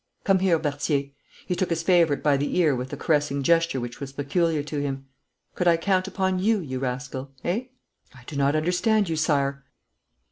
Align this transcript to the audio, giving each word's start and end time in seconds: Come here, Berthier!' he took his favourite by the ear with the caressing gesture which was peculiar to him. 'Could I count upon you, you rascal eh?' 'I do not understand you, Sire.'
Come 0.23 0.39
here, 0.39 0.57
Berthier!' 0.57 1.09
he 1.45 1.53
took 1.55 1.69
his 1.69 1.83
favourite 1.83 2.23
by 2.23 2.35
the 2.35 2.57
ear 2.57 2.75
with 2.75 2.89
the 2.89 2.97
caressing 2.97 3.43
gesture 3.43 3.79
which 3.79 3.99
was 3.99 4.11
peculiar 4.11 4.63
to 4.63 4.81
him. 4.81 5.05
'Could 5.53 5.67
I 5.67 5.77
count 5.77 6.07
upon 6.07 6.39
you, 6.39 6.59
you 6.59 6.79
rascal 6.79 7.29
eh?' 7.43 7.65
'I 8.15 8.23
do 8.25 8.35
not 8.35 8.55
understand 8.55 9.09
you, 9.09 9.15
Sire.' 9.15 9.63